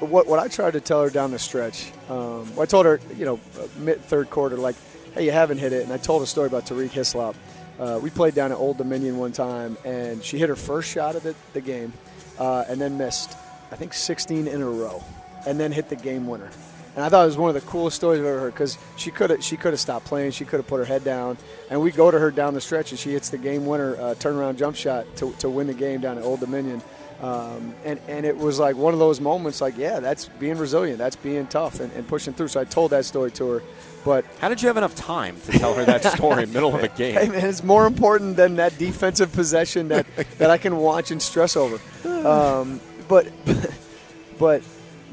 what, 0.00 0.26
what 0.26 0.38
I 0.38 0.48
tried 0.48 0.72
to 0.72 0.80
tell 0.80 1.02
her 1.02 1.10
down 1.10 1.30
the 1.30 1.38
stretch, 1.38 1.92
um, 2.08 2.50
I 2.58 2.66
told 2.66 2.86
her, 2.86 3.00
you 3.16 3.24
know, 3.24 3.40
mid 3.78 4.00
third 4.02 4.30
quarter, 4.30 4.56
like, 4.56 4.76
hey, 5.14 5.24
you 5.24 5.32
haven't 5.32 5.58
hit 5.58 5.72
it. 5.72 5.84
And 5.84 5.92
I 5.92 5.96
told 5.96 6.22
a 6.22 6.26
story 6.26 6.46
about 6.46 6.66
Tariq 6.66 6.90
Hislop. 6.90 7.36
Uh, 7.78 7.98
we 8.02 8.10
played 8.10 8.34
down 8.34 8.52
at 8.52 8.58
Old 8.58 8.78
Dominion 8.78 9.18
one 9.18 9.32
time, 9.32 9.76
and 9.84 10.22
she 10.22 10.38
hit 10.38 10.48
her 10.48 10.56
first 10.56 10.90
shot 10.90 11.16
of 11.16 11.22
the, 11.22 11.34
the 11.52 11.60
game 11.60 11.92
uh, 12.38 12.64
and 12.68 12.80
then 12.80 12.98
missed, 12.98 13.36
I 13.70 13.76
think, 13.76 13.94
16 13.94 14.46
in 14.46 14.62
a 14.62 14.68
row, 14.68 15.02
and 15.46 15.58
then 15.58 15.72
hit 15.72 15.88
the 15.88 15.96
game 15.96 16.26
winner. 16.26 16.50
And 16.94 17.04
I 17.04 17.08
thought 17.08 17.24
it 17.24 17.26
was 17.26 17.36
one 17.36 17.54
of 17.54 17.60
the 17.60 17.68
coolest 17.68 17.96
stories 17.96 18.20
I've 18.20 18.26
ever 18.26 18.40
heard 18.40 18.54
because 18.54 18.78
she 18.96 19.10
could 19.10 19.30
have 19.30 19.42
she 19.42 19.56
could 19.56 19.72
have 19.72 19.80
stopped 19.80 20.06
playing, 20.06 20.30
she 20.30 20.44
could 20.44 20.58
have 20.58 20.66
put 20.66 20.78
her 20.78 20.84
head 20.84 21.02
down, 21.02 21.36
and 21.70 21.80
we 21.80 21.90
go 21.90 22.10
to 22.10 22.18
her 22.18 22.30
down 22.30 22.54
the 22.54 22.60
stretch, 22.60 22.92
and 22.92 22.98
she 22.98 23.12
hits 23.12 23.30
the 23.30 23.38
game 23.38 23.66
winner 23.66 23.96
uh, 23.96 24.14
turnaround 24.14 24.56
jump 24.56 24.76
shot 24.76 25.04
to, 25.16 25.32
to 25.40 25.50
win 25.50 25.66
the 25.66 25.74
game 25.74 26.00
down 26.00 26.18
at 26.18 26.24
Old 26.24 26.40
Dominion. 26.40 26.80
Um, 27.20 27.74
and, 27.84 28.00
and 28.08 28.26
it 28.26 28.36
was 28.36 28.58
like 28.58 28.76
one 28.76 28.92
of 28.92 28.98
those 28.98 29.20
moments 29.20 29.60
like, 29.60 29.78
yeah, 29.78 30.00
that's 30.00 30.26
being 30.26 30.58
resilient. 30.58 30.98
That's 30.98 31.16
being 31.16 31.46
tough 31.46 31.80
and, 31.80 31.90
and, 31.92 32.06
pushing 32.06 32.34
through. 32.34 32.48
So 32.48 32.60
I 32.60 32.64
told 32.64 32.90
that 32.90 33.04
story 33.06 33.30
to 33.32 33.48
her. 33.48 33.62
But 34.04 34.26
how 34.40 34.50
did 34.50 34.60
you 34.60 34.68
have 34.68 34.76
enough 34.76 34.94
time 34.94 35.40
to 35.46 35.52
tell 35.52 35.72
her 35.74 35.84
that 35.86 36.04
story 36.16 36.42
in 36.42 36.50
the 36.50 36.54
middle 36.54 36.74
of 36.74 36.82
a 36.82 36.88
game? 36.88 37.14
Hey, 37.14 37.28
man, 37.28 37.48
it's 37.48 37.64
more 37.64 37.86
important 37.86 38.36
than 38.36 38.56
that 38.56 38.76
defensive 38.76 39.32
possession 39.32 39.88
that, 39.88 40.06
that 40.38 40.50
I 40.50 40.58
can 40.58 40.76
watch 40.76 41.10
and 41.10 41.22
stress 41.22 41.56
over. 41.56 41.80
Um, 42.24 42.80
but, 43.06 43.30
but 44.38 44.62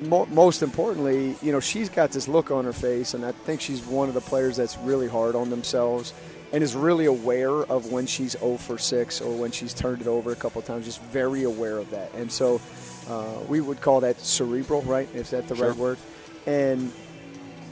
mo- 0.01 0.27
most 0.27 0.62
importantly, 0.62 1.36
you 1.42 1.51
know, 1.51 1.59
she's 1.59 1.89
got 1.89 2.12
this 2.12 2.27
look 2.27 2.51
on 2.51 2.65
her 2.65 2.74
face, 2.74 3.13
and 3.13 3.25
I 3.25 3.31
think 3.31 3.62
she's 3.62 3.86
one 3.86 4.07
of 4.07 4.13
the 4.13 4.21
players 4.21 4.57
that's 4.57 4.77
really 4.80 5.07
hard 5.07 5.36
on 5.36 5.50
themselves 5.50 6.13
and 6.53 6.63
is 6.63 6.75
really 6.75 7.06
aware 7.06 7.50
of 7.51 7.92
when 7.92 8.06
she's 8.06 8.33
0 8.33 8.57
for 8.57 8.77
6 8.77 9.21
or 9.21 9.38
when 9.38 9.51
she's 9.51 9.74
turned 9.74 10.01
it 10.01 10.07
over 10.07 10.31
a 10.31 10.36
couple 10.36 10.62
times, 10.62 10.86
just 10.86 11.01
very 11.03 11.44
aware 11.44 11.77
of 11.77 11.89
that. 11.92 12.13
And 12.13 12.31
so 12.31 12.59
uh, 13.07 13.39
we 13.48 13.62
would 13.62 13.80
call 13.80 14.01
that 14.01 14.19
cerebral, 14.19 14.81
right? 14.81 15.07
Is 15.15 15.30
that 15.30 15.48
the 15.48 15.56
sure. 15.56 15.69
right 15.69 15.77
word? 15.77 15.98
And 16.45 16.92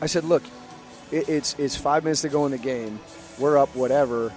I 0.01 0.05
said, 0.05 0.23
look, 0.23 0.43
it, 1.11 1.27
it's, 1.27 1.55
it's 1.59 1.75
five 1.75 2.03
minutes 2.03 2.21
to 2.21 2.29
go 2.29 2.45
in 2.45 2.51
the 2.51 2.57
game. 2.57 2.99
We're 3.37 3.57
up, 3.57 3.75
whatever. 3.75 4.31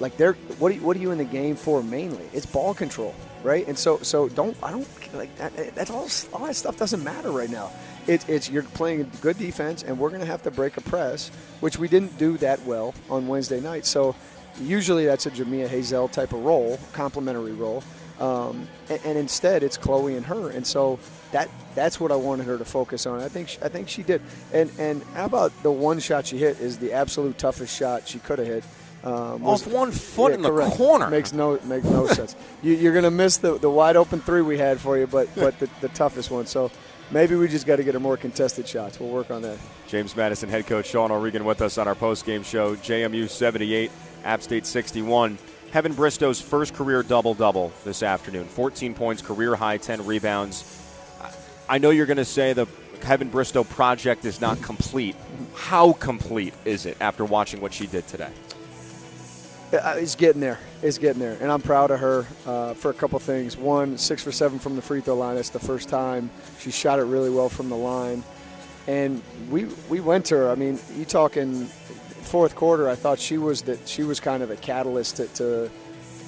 Like, 0.00 0.16
they're, 0.16 0.34
what, 0.58 0.72
are 0.72 0.74
you, 0.74 0.82
what 0.82 0.96
are 0.96 1.00
you 1.00 1.10
in 1.10 1.18
the 1.18 1.24
game 1.24 1.56
for 1.56 1.82
mainly? 1.82 2.28
It's 2.32 2.46
ball 2.46 2.74
control, 2.74 3.14
right? 3.42 3.66
And 3.68 3.78
so, 3.78 3.98
so 3.98 4.28
don't, 4.28 4.56
I 4.62 4.70
don't, 4.70 4.88
like, 5.14 5.34
that, 5.36 5.74
that's 5.74 5.90
all, 5.90 6.08
all 6.32 6.46
that 6.46 6.56
stuff 6.56 6.76
doesn't 6.76 7.02
matter 7.02 7.30
right 7.30 7.50
now 7.50 7.70
it, 8.06 8.28
it's 8.28 8.50
you're 8.50 8.62
playing 8.62 9.10
good 9.20 9.38
defense, 9.38 9.82
and 9.82 9.98
we're 9.98 10.10
going 10.10 10.20
to 10.20 10.26
have 10.26 10.42
to 10.42 10.50
break 10.50 10.76
a 10.76 10.80
press, 10.80 11.30
which 11.60 11.78
we 11.78 11.88
didn't 11.88 12.16
do 12.18 12.36
that 12.38 12.64
well 12.64 12.94
on 13.08 13.26
Wednesday 13.26 13.60
night. 13.60 13.86
So 13.86 14.14
usually 14.60 15.06
that's 15.06 15.26
a 15.26 15.30
Jamia 15.30 15.68
Hazel 15.68 16.08
type 16.08 16.32
of 16.32 16.44
role, 16.44 16.78
complementary 16.92 17.52
role, 17.52 17.82
um, 18.20 18.68
and, 18.88 19.00
and, 19.04 19.18
instead 19.18 19.62
it's 19.62 19.76
Chloe 19.76 20.16
and 20.16 20.24
her, 20.26 20.50
and 20.50 20.66
so 20.66 20.98
that 21.32 21.48
that's 21.74 21.98
what 21.98 22.12
I 22.12 22.16
wanted 22.16 22.46
her 22.46 22.58
to 22.58 22.64
focus 22.64 23.06
on. 23.06 23.20
I 23.20 23.28
think 23.28 23.48
she, 23.48 23.58
I 23.60 23.68
think 23.68 23.88
she 23.88 24.02
did. 24.02 24.22
And 24.52 24.70
and 24.78 25.02
how 25.14 25.24
about 25.24 25.50
the 25.62 25.72
one 25.72 25.98
shot 25.98 26.26
she 26.26 26.38
hit 26.38 26.60
is 26.60 26.78
the 26.78 26.92
absolute 26.92 27.38
toughest 27.38 27.76
shot 27.76 28.06
she 28.06 28.20
could 28.20 28.38
have 28.38 28.48
hit. 28.48 28.64
Um, 29.04 29.42
was, 29.42 29.66
Off 29.66 29.72
one 29.72 29.92
foot 29.92 30.30
yeah, 30.30 30.36
in 30.36 30.42
the 30.42 30.50
correct. 30.50 30.76
corner. 30.76 31.10
Makes 31.10 31.34
no 31.34 31.60
makes 31.64 31.84
no 31.84 32.06
sense. 32.06 32.34
You, 32.62 32.88
are 32.88 32.92
going 32.92 33.04
to 33.04 33.10
miss 33.10 33.36
the, 33.36 33.58
the 33.58 33.68
wide 33.68 33.96
open 33.96 34.20
three 34.20 34.40
we 34.40 34.56
had 34.56 34.80
for 34.80 34.96
you, 34.96 35.06
but 35.06 35.28
but 35.34 35.58
the, 35.58 35.68
the 35.82 35.88
toughest 35.90 36.30
one. 36.30 36.46
So 36.46 36.70
maybe 37.10 37.34
we 37.34 37.46
just 37.46 37.66
got 37.66 37.76
to 37.76 37.84
get 37.84 37.94
a 37.94 38.00
more 38.00 38.16
contested 38.16 38.66
shots. 38.66 38.98
We'll 38.98 39.10
work 39.10 39.30
on 39.30 39.42
that. 39.42 39.58
James 39.88 40.16
Madison 40.16 40.48
head 40.48 40.66
coach 40.66 40.86
Sean 40.86 41.10
O'Regan 41.10 41.44
with 41.44 41.60
us 41.60 41.76
on 41.76 41.86
our 41.86 41.94
post-game 41.94 42.42
show. 42.44 42.76
JMU 42.76 43.28
78, 43.28 43.90
App 44.24 44.42
State 44.42 44.64
61. 44.64 45.36
Heaven 45.70 45.92
Bristow's 45.92 46.40
first 46.40 46.72
career 46.72 47.02
double-double 47.02 47.72
this 47.84 48.02
afternoon. 48.02 48.46
14 48.46 48.94
points, 48.94 49.20
career 49.20 49.54
high, 49.54 49.76
10 49.76 50.06
rebounds. 50.06 50.80
I 51.68 51.78
know 51.78 51.90
you're 51.90 52.06
going 52.06 52.16
to 52.16 52.24
say 52.24 52.52
the 52.52 52.66
Heaven 53.02 53.28
Bristow 53.28 53.64
project 53.64 54.24
is 54.24 54.40
not 54.40 54.62
complete. 54.62 55.16
How 55.54 55.92
complete 55.92 56.54
is 56.64 56.86
it 56.86 56.96
after 57.00 57.24
watching 57.24 57.60
what 57.60 57.72
she 57.72 57.86
did 57.86 58.06
today? 58.06 58.30
It's 59.74 60.14
getting 60.14 60.40
there. 60.40 60.58
It's 60.82 60.98
getting 60.98 61.20
there, 61.20 61.36
and 61.40 61.50
I'm 61.50 61.62
proud 61.62 61.90
of 61.90 62.00
her 62.00 62.26
uh, 62.46 62.74
for 62.74 62.90
a 62.90 62.94
couple 62.94 63.18
things. 63.18 63.56
One, 63.56 63.98
six 63.98 64.22
for 64.22 64.32
seven 64.32 64.58
from 64.58 64.76
the 64.76 64.82
free 64.82 65.00
throw 65.00 65.14
line. 65.14 65.36
That's 65.36 65.50
the 65.50 65.58
first 65.58 65.88
time 65.88 66.30
she 66.58 66.70
shot 66.70 66.98
it 66.98 67.04
really 67.04 67.30
well 67.30 67.48
from 67.48 67.68
the 67.68 67.76
line, 67.76 68.22
and 68.86 69.22
we 69.50 69.66
we 69.88 70.00
went 70.00 70.26
to 70.26 70.36
her. 70.36 70.50
I 70.50 70.54
mean, 70.54 70.78
you 70.96 71.04
talking 71.04 71.66
fourth 71.66 72.54
quarter? 72.54 72.88
I 72.88 72.94
thought 72.94 73.18
she 73.18 73.38
was 73.38 73.62
that 73.62 73.88
she 73.88 74.02
was 74.02 74.20
kind 74.20 74.42
of 74.42 74.50
a 74.50 74.56
catalyst 74.56 75.16
to, 75.16 75.26
to 75.28 75.70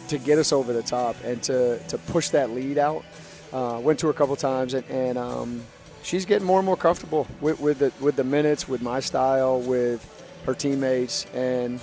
to 0.09 0.19
get 0.19 0.39
us 0.39 0.53
over 0.53 0.73
the 0.73 0.83
top 0.83 1.17
and 1.25 1.43
to 1.45 1.79
to 1.89 1.99
push 1.99 2.31
that 2.31 2.51
lead 2.51 2.79
out. 2.79 3.05
Uh, 3.53 3.81
went 3.83 3.99
to 4.01 4.07
her 4.07 4.11
a 4.11 4.15
couple 4.15 4.35
times, 4.37 4.75
and, 4.75 4.85
and 4.91 5.17
um, 5.17 5.63
she's 6.03 6.25
getting 6.25 6.47
more 6.47 6.59
and 6.59 6.67
more 6.67 6.77
comfortable 6.77 7.27
with, 7.41 7.61
with 7.61 7.79
the 7.79 7.93
with 8.01 8.17
the 8.17 8.25
minutes, 8.25 8.69
with 8.69 8.83
my 8.83 9.01
style, 9.01 9.61
with 9.61 10.05
her 10.47 10.55
teammates, 10.55 11.27
and 11.35 11.81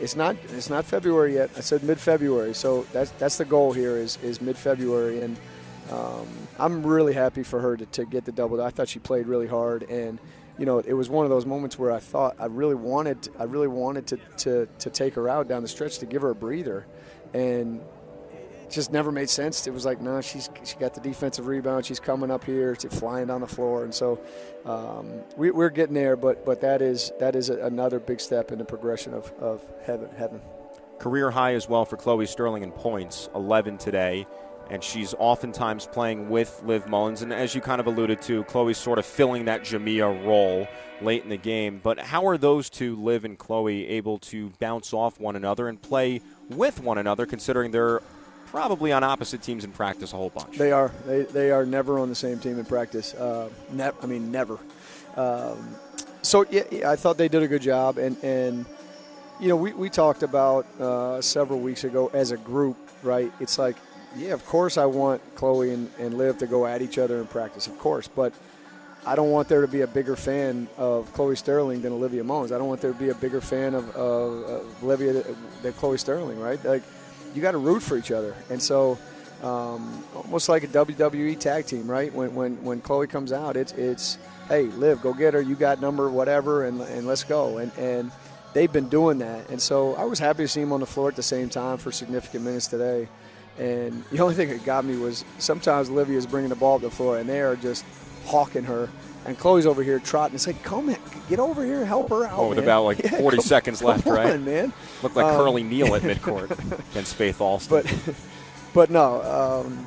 it's 0.00 0.16
not 0.16 0.36
it's 0.50 0.70
not 0.70 0.84
February 0.84 1.34
yet. 1.34 1.50
I 1.56 1.60
said 1.60 1.82
mid 1.82 1.98
February, 1.98 2.54
so 2.54 2.86
that's 2.92 3.10
that's 3.12 3.38
the 3.38 3.44
goal 3.44 3.72
here 3.72 3.96
is 3.96 4.18
is 4.22 4.40
mid 4.40 4.56
February, 4.56 5.20
and 5.20 5.36
um, 5.90 6.26
I'm 6.58 6.86
really 6.86 7.12
happy 7.12 7.42
for 7.42 7.60
her 7.60 7.76
to, 7.76 7.86
to 7.86 8.04
get 8.04 8.24
the 8.24 8.32
double. 8.32 8.60
I 8.62 8.70
thought 8.70 8.88
she 8.88 8.98
played 8.98 9.26
really 9.26 9.46
hard, 9.46 9.84
and 9.84 10.18
you 10.58 10.66
know 10.66 10.78
it 10.78 10.92
was 10.92 11.08
one 11.08 11.24
of 11.24 11.30
those 11.30 11.46
moments 11.46 11.78
where 11.78 11.92
I 11.92 11.98
thought 11.98 12.36
I 12.38 12.46
really 12.46 12.74
wanted 12.74 13.28
I 13.38 13.44
really 13.44 13.68
wanted 13.68 14.06
to 14.08 14.16
to, 14.38 14.68
to 14.80 14.90
take 14.90 15.14
her 15.14 15.28
out 15.28 15.48
down 15.48 15.62
the 15.62 15.68
stretch 15.68 15.98
to 15.98 16.06
give 16.06 16.22
her 16.22 16.30
a 16.30 16.34
breather, 16.34 16.86
and 17.32 17.80
just 18.70 18.92
never 18.92 19.12
made 19.12 19.30
sense. 19.30 19.66
It 19.66 19.72
was 19.72 19.84
like, 19.84 20.00
no, 20.00 20.20
she's 20.20 20.50
she 20.64 20.76
got 20.76 20.94
the 20.94 21.00
defensive 21.00 21.46
rebound. 21.46 21.86
She's 21.86 22.00
coming 22.00 22.30
up 22.30 22.44
here, 22.44 22.74
to 22.76 22.90
flying 22.90 23.28
down 23.28 23.40
the 23.40 23.46
floor, 23.46 23.84
and 23.84 23.94
so 23.94 24.20
um, 24.64 25.22
we, 25.36 25.50
are 25.50 25.70
getting 25.70 25.94
there. 25.94 26.16
But 26.16 26.44
but 26.44 26.60
that 26.60 26.82
is 26.82 27.12
that 27.18 27.36
is 27.36 27.48
another 27.48 27.98
big 27.98 28.20
step 28.20 28.52
in 28.52 28.58
the 28.58 28.64
progression 28.64 29.14
of, 29.14 29.32
of 29.38 29.64
heaven. 29.84 30.08
Heaven. 30.16 30.40
Career 30.98 31.30
high 31.30 31.54
as 31.54 31.68
well 31.68 31.84
for 31.84 31.96
Chloe 31.96 32.24
Sterling 32.26 32.62
in 32.62 32.72
points, 32.72 33.28
11 33.34 33.76
today. 33.78 34.26
and 34.70 34.82
she's 34.82 35.14
oftentimes 35.18 35.86
playing 35.86 36.28
with 36.28 36.62
Liv 36.64 36.88
Mullins. 36.88 37.22
And 37.22 37.32
as 37.32 37.54
you 37.54 37.60
kind 37.60 37.80
of 37.80 37.86
alluded 37.86 38.20
to, 38.22 38.44
Chloe's 38.44 38.78
sort 38.78 38.98
of 38.98 39.06
filling 39.06 39.44
that 39.44 39.62
Jamia 39.62 40.26
role 40.26 40.66
late 41.00 41.22
in 41.22 41.28
the 41.28 41.36
game. 41.36 41.80
But 41.82 41.98
how 42.00 42.26
are 42.26 42.38
those 42.38 42.70
two, 42.70 42.96
Liv 42.96 43.24
and 43.24 43.38
Chloe, 43.38 43.86
able 43.88 44.18
to 44.18 44.50
bounce 44.58 44.92
off 44.92 45.20
one 45.20 45.36
another 45.36 45.68
and 45.68 45.80
play 45.80 46.20
with 46.48 46.80
one 46.80 46.98
another, 46.98 47.26
considering 47.26 47.70
they're 47.70 48.00
probably 48.56 48.90
on 48.90 49.04
opposite 49.04 49.42
teams 49.42 49.64
in 49.64 49.70
practice 49.70 50.14
a 50.14 50.16
whole 50.16 50.30
bunch? 50.30 50.56
They 50.56 50.72
are. 50.72 50.90
They, 51.04 51.24
they 51.24 51.50
are 51.50 51.66
never 51.66 51.98
on 51.98 52.08
the 52.08 52.14
same 52.14 52.38
team 52.38 52.58
in 52.58 52.64
practice. 52.64 53.12
Uh, 53.12 53.50
ne- 53.70 53.90
I 54.02 54.06
mean, 54.06 54.32
never. 54.32 54.58
Um, 55.14 55.76
so 56.22 56.46
yeah, 56.50 56.62
yeah, 56.70 56.90
I 56.90 56.96
thought 56.96 57.18
they 57.18 57.28
did 57.28 57.42
a 57.42 57.48
good 57.48 57.60
job, 57.60 57.98
and 57.98 58.16
and 58.24 58.64
you 59.40 59.48
know 59.48 59.56
we, 59.56 59.74
we 59.74 59.90
talked 59.90 60.22
about 60.22 60.64
uh, 60.80 61.20
several 61.20 61.60
weeks 61.60 61.84
ago 61.84 62.10
as 62.14 62.30
a 62.30 62.38
group, 62.38 62.78
right? 63.02 63.30
It's 63.40 63.58
like, 63.58 63.76
yeah, 64.16 64.32
of 64.32 64.42
course 64.46 64.78
I 64.78 64.86
want 64.86 65.20
Chloe 65.34 65.74
and, 65.74 65.90
and 65.98 66.16
Liv 66.16 66.38
to 66.38 66.46
go 66.46 66.66
at 66.66 66.80
each 66.80 66.96
other 66.96 67.20
in 67.20 67.26
practice, 67.26 67.66
of 67.66 67.78
course, 67.78 68.08
but 68.08 68.32
I 69.04 69.16
don't 69.16 69.30
want 69.30 69.48
there 69.48 69.60
to 69.60 69.68
be 69.68 69.82
a 69.82 69.86
bigger 69.86 70.16
fan 70.16 70.66
of 70.78 71.12
Chloe 71.12 71.36
Sterling 71.36 71.82
than 71.82 71.92
Olivia 71.92 72.24
Mullins. 72.24 72.52
I 72.52 72.58
don't 72.58 72.68
want 72.68 72.80
there 72.80 72.92
to 72.92 72.98
be 72.98 73.10
a 73.10 73.14
bigger 73.14 73.42
fan 73.42 73.74
of, 73.74 73.94
of, 73.94 74.42
of 74.44 74.82
Olivia 74.82 75.22
than 75.60 75.74
Chloe 75.74 75.98
Sterling, 75.98 76.40
right? 76.40 76.62
Like 76.64 76.82
you 77.36 77.42
got 77.42 77.52
to 77.52 77.58
root 77.58 77.82
for 77.82 77.96
each 77.96 78.10
other, 78.10 78.34
and 78.50 78.60
so. 78.60 78.98
Um, 79.42 80.02
almost 80.14 80.48
like 80.48 80.64
a 80.64 80.66
WWE 80.66 81.38
tag 81.38 81.66
team, 81.66 81.86
right? 81.86 82.10
When 82.10 82.34
when 82.34 82.64
when 82.64 82.80
Chloe 82.80 83.06
comes 83.06 83.32
out, 83.32 83.54
it's 83.54 83.72
it's 83.72 84.16
hey, 84.48 84.62
Liv, 84.62 85.02
go 85.02 85.12
get 85.12 85.34
her. 85.34 85.42
You 85.42 85.54
got 85.54 85.78
number 85.78 86.08
whatever, 86.08 86.64
and 86.64 86.80
and 86.80 87.06
let's 87.06 87.22
go. 87.22 87.58
And 87.58 87.70
and 87.76 88.10
they've 88.54 88.72
been 88.72 88.88
doing 88.88 89.18
that, 89.18 89.50
and 89.50 89.60
so 89.60 89.94
I 89.96 90.04
was 90.04 90.18
happy 90.18 90.44
to 90.44 90.48
see 90.48 90.60
them 90.60 90.72
on 90.72 90.80
the 90.80 90.86
floor 90.86 91.08
at 91.08 91.16
the 91.16 91.22
same 91.22 91.50
time 91.50 91.76
for 91.76 91.92
significant 91.92 92.44
minutes 92.44 92.66
today. 92.66 93.08
And 93.58 94.04
the 94.10 94.20
only 94.20 94.34
thing 94.34 94.48
that 94.50 94.64
got 94.64 94.84
me 94.84 94.96
was 94.96 95.24
sometimes 95.38 95.88
Olivia's 95.88 96.26
bringing 96.26 96.50
the 96.50 96.56
ball 96.56 96.78
to 96.78 96.86
the 96.86 96.90
floor, 96.90 97.18
and 97.18 97.28
they 97.28 97.40
are 97.40 97.56
just 97.56 97.84
hawking 98.24 98.64
her. 98.64 98.88
And 99.26 99.36
Chloe's 99.38 99.66
over 99.66 99.82
here 99.82 99.98
trotting. 99.98 100.36
It's 100.36 100.46
like, 100.46 100.62
come 100.62 100.88
in, 100.88 100.98
get 101.28 101.40
over 101.40 101.64
here, 101.64 101.84
help 101.84 102.10
her 102.10 102.24
out. 102.24 102.38
Oh, 102.38 102.48
with 102.50 102.58
man. 102.58 102.64
about 102.64 102.84
like 102.84 102.98
Yeah, 103.04 103.18
40 103.18 103.36
come- 103.38 103.44
seconds 103.44 103.80
come 103.80 103.88
left, 103.88 104.06
right? 104.06 104.30
on, 104.34 104.44
man. 104.44 104.72
Looked 105.02 105.16
like 105.16 105.26
Um, 105.26 105.36
Curly 105.36 105.62
Neal 105.64 105.94
at 105.96 106.02
midcourt 106.10 106.50
against 106.92 107.14
Faith 107.16 107.40
Alston. 107.40 107.82
But 107.82 108.14
but 108.74 108.90
no, 108.90 109.22
um, 109.66 109.86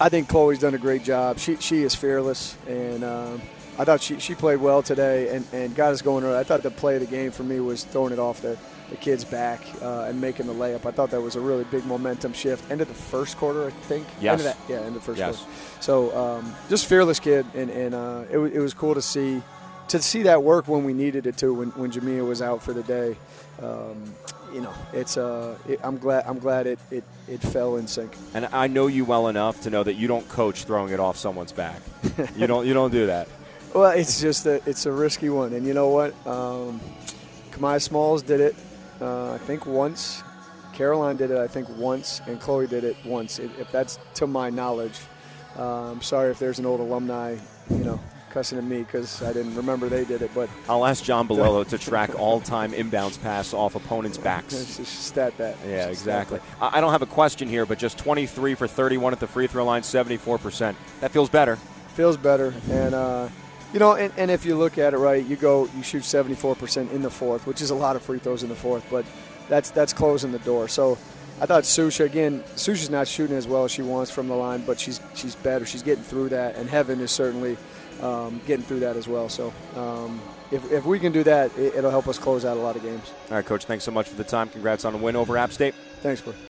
I 0.00 0.08
think 0.10 0.28
Chloe's 0.28 0.58
done 0.58 0.74
a 0.74 0.78
great 0.78 1.02
job. 1.02 1.38
She 1.38 1.56
she 1.56 1.82
is 1.82 1.94
fearless, 1.94 2.56
and 2.68 3.02
um, 3.04 3.40
I 3.78 3.84
thought 3.84 4.02
she, 4.02 4.18
she 4.20 4.34
played 4.34 4.60
well 4.60 4.82
today 4.82 5.34
and, 5.34 5.46
and 5.52 5.74
got 5.74 5.92
us 5.92 6.02
going. 6.02 6.24
I 6.26 6.42
thought 6.44 6.62
the 6.62 6.70
play 6.70 6.94
of 6.96 7.00
the 7.00 7.06
game 7.06 7.30
for 7.30 7.42
me 7.42 7.60
was 7.60 7.84
throwing 7.84 8.12
it 8.12 8.18
off 8.18 8.42
the, 8.42 8.58
the 8.90 8.96
kid's 8.96 9.24
back 9.24 9.60
uh, 9.82 10.02
and 10.08 10.20
making 10.20 10.46
the 10.46 10.52
layup. 10.54 10.84
I 10.86 10.90
thought 10.90 11.10
that 11.10 11.20
was 11.20 11.36
a 11.36 11.40
really 11.40 11.64
big 11.64 11.84
momentum 11.86 12.32
shift. 12.32 12.70
End 12.70 12.80
of 12.80 12.88
the 12.88 12.94
first 12.94 13.36
quarter, 13.38 13.66
I 13.66 13.70
think. 13.70 14.06
Yes. 14.20 14.32
End 14.32 14.40
of 14.40 14.44
that, 14.46 14.70
yeah, 14.72 14.78
end 14.80 14.88
of 14.88 14.94
the 14.94 15.00
first 15.00 15.18
Yes. 15.18 15.36
quarter. 15.38 15.52
So 15.80 16.16
um, 16.16 16.54
just 16.68 16.86
fearless 16.86 17.18
kid, 17.20 17.46
and, 17.54 17.70
and 17.70 17.94
uh, 17.94 18.24
it, 18.30 18.38
it 18.38 18.60
was 18.60 18.74
cool 18.74 18.94
to 18.94 19.02
see 19.02 19.42
to 19.88 20.00
see 20.00 20.22
that 20.22 20.42
work 20.42 20.66
when 20.66 20.82
we 20.84 20.94
needed 20.94 21.26
it 21.26 21.36
to 21.36 21.52
when, 21.52 21.68
when 21.70 21.90
Jamia 21.92 22.26
was 22.26 22.40
out 22.40 22.62
for 22.62 22.72
the 22.72 22.82
day. 22.84 23.16
Um, 23.62 24.14
you 24.52 24.60
know, 24.60 24.72
it's 24.92 25.16
uh, 25.16 25.56
it, 25.68 25.80
I'm 25.82 25.98
glad 25.98 26.24
I'm 26.26 26.38
glad 26.38 26.66
it, 26.66 26.78
it, 26.90 27.04
it 27.28 27.40
fell 27.40 27.76
in 27.76 27.86
sync. 27.86 28.16
And 28.34 28.46
I 28.52 28.66
know 28.66 28.86
you 28.86 29.04
well 29.04 29.28
enough 29.28 29.60
to 29.62 29.70
know 29.70 29.82
that 29.82 29.94
you 29.94 30.08
don't 30.08 30.26
coach 30.28 30.64
throwing 30.64 30.92
it 30.92 31.00
off 31.00 31.16
someone's 31.16 31.52
back. 31.52 31.80
you 32.36 32.46
don't. 32.46 32.66
You 32.66 32.72
don't 32.74 32.90
do 32.92 33.06
that. 33.06 33.28
Well, 33.74 33.90
it's 33.90 34.20
just 34.20 34.46
a 34.46 34.62
it's 34.68 34.86
a 34.86 34.92
risky 34.92 35.28
one, 35.30 35.52
and 35.52 35.66
you 35.66 35.74
know 35.74 35.88
what? 35.88 36.14
Um, 36.26 36.80
Kamiah 37.50 37.82
Smalls 37.82 38.22
did 38.22 38.40
it, 38.40 38.54
uh, 39.04 39.34
I 39.34 39.38
think 39.38 39.66
once. 39.66 40.22
Caroline 40.72 41.16
did 41.16 41.30
it, 41.30 41.38
I 41.38 41.46
think 41.46 41.68
once, 41.78 42.20
and 42.26 42.40
Chloe 42.40 42.66
did 42.66 42.82
it 42.82 42.96
once. 43.04 43.38
If 43.38 43.56
if 43.60 43.70
that's 43.70 43.98
to 44.14 44.26
my 44.26 44.50
knowledge. 44.50 44.98
I'm 45.56 46.02
sorry 46.02 46.30
if 46.32 46.38
there's 46.40 46.58
an 46.58 46.66
old 46.66 46.80
alumni, 46.80 47.36
you 47.70 47.84
know, 47.84 48.00
cussing 48.30 48.58
at 48.58 48.64
me 48.64 48.78
because 48.78 49.22
I 49.22 49.32
didn't 49.32 49.54
remember 49.54 49.88
they 49.88 50.04
did 50.04 50.20
it, 50.20 50.32
but 50.34 50.50
I'll 50.68 50.84
ask 50.84 51.04
John 51.04 51.28
Bolello 51.28 51.66
to 51.68 51.78
track 51.78 52.18
all-time 52.18 52.72
inbounds 52.72 53.20
pass 53.22 53.54
off 53.54 53.76
opponents' 53.76 54.18
backs. 54.18 54.56
stat 54.88 55.36
that. 55.38 55.56
Yeah, 55.64 55.86
exactly. 55.86 56.40
I 56.60 56.78
I 56.78 56.80
don't 56.80 56.90
have 56.90 57.02
a 57.02 57.06
question 57.06 57.48
here, 57.48 57.64
but 57.66 57.78
just 57.78 57.96
23 57.98 58.56
for 58.56 58.66
31 58.66 59.12
at 59.12 59.20
the 59.20 59.28
free 59.28 59.46
throw 59.46 59.64
line, 59.64 59.82
74%. 59.82 60.74
That 61.00 61.12
feels 61.12 61.28
better. 61.28 61.56
feels 61.94 62.16
better 62.16 62.52
and 62.68 62.92
uh, 62.94 63.28
you 63.74 63.80
know 63.80 63.94
and, 63.94 64.12
and 64.16 64.30
if 64.30 64.46
you 64.46 64.56
look 64.56 64.78
at 64.78 64.94
it 64.94 64.98
right 64.98 65.26
you 65.26 65.36
go 65.36 65.68
you 65.76 65.82
shoot 65.82 66.02
74% 66.04 66.90
in 66.92 67.02
the 67.02 67.10
fourth 67.10 67.46
which 67.46 67.60
is 67.60 67.68
a 67.70 67.74
lot 67.74 67.96
of 67.96 68.02
free 68.02 68.18
throws 68.18 68.42
in 68.42 68.48
the 68.48 68.54
fourth 68.54 68.86
but 68.90 69.04
that's 69.48 69.70
that's 69.70 69.92
closing 69.92 70.32
the 70.32 70.38
door. 70.40 70.68
So 70.68 70.92
I 71.40 71.46
thought 71.46 71.64
Susha 71.64 72.04
again 72.04 72.42
Susha's 72.56 72.90
not 72.90 73.08
shooting 73.08 73.36
as 73.36 73.46
well 73.46 73.64
as 73.64 73.70
she 73.72 73.82
wants 73.82 74.10
from 74.10 74.28
the 74.28 74.34
line 74.34 74.64
but 74.64 74.78
she's 74.78 75.00
she's 75.14 75.34
better. 75.34 75.66
She's 75.66 75.82
getting 75.82 76.04
through 76.04 76.30
that 76.30 76.56
and 76.56 76.68
Heaven 76.68 77.00
is 77.00 77.10
certainly 77.10 77.56
um, 78.00 78.40
getting 78.46 78.64
through 78.64 78.80
that 78.80 78.96
as 78.96 79.08
well. 79.08 79.28
So 79.28 79.52
um, 79.76 80.20
if, 80.50 80.70
if 80.70 80.84
we 80.84 80.98
can 80.98 81.12
do 81.12 81.22
that 81.24 81.56
it, 81.58 81.74
it'll 81.74 81.90
help 81.90 82.08
us 82.08 82.18
close 82.18 82.44
out 82.44 82.56
a 82.56 82.60
lot 82.60 82.76
of 82.76 82.82
games. 82.82 83.12
All 83.30 83.36
right, 83.36 83.44
Coach, 83.44 83.64
thanks 83.64 83.84
so 83.84 83.90
much 83.90 84.08
for 84.08 84.16
the 84.16 84.24
time. 84.24 84.48
Congrats 84.48 84.84
on 84.84 84.92
the 84.92 84.98
win 84.98 85.16
over 85.16 85.36
App 85.36 85.52
State. 85.52 85.74
thanks 86.00 86.20
bro 86.20 86.34